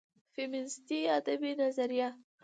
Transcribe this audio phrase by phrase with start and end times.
[0.31, 2.17] فيمينستى ادبى نظريه